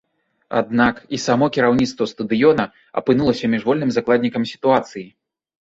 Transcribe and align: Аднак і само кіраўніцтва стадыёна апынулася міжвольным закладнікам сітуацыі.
Аднак 0.61 0.95
і 1.17 1.19
само 1.25 1.49
кіраўніцтва 1.57 2.09
стадыёна 2.13 2.67
апынулася 3.03 3.53
міжвольным 3.55 3.89
закладнікам 4.01 4.51
сітуацыі. 4.57 5.09